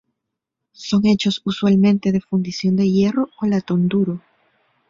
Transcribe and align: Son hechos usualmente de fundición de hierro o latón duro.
Son 0.73 1.05
hechos 1.05 1.43
usualmente 1.45 2.11
de 2.11 2.21
fundición 2.21 2.75
de 2.75 2.89
hierro 2.89 3.29
o 3.39 3.45
latón 3.45 3.87
duro. 3.87 4.19